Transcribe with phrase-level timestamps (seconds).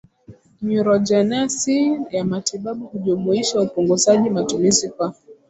[0.61, 5.13] Nyurojenesi ya matibabu hujumuisha upunguzaji matumizi kwa